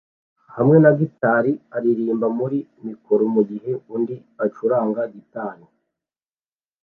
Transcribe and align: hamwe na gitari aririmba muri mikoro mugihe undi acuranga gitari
hamwe 0.55 0.77
na 0.83 0.91
gitari 0.99 1.51
aririmba 1.75 2.27
muri 2.39 2.59
mikoro 2.87 3.23
mugihe 3.33 3.71
undi 3.93 4.15
acuranga 4.45 5.01
gitari 5.13 5.65